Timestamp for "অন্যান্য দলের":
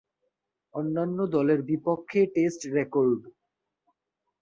0.75-1.59